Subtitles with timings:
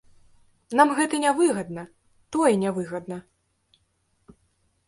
[0.79, 1.83] Нам гэта не выгадна,
[2.37, 3.17] тое не выгадна.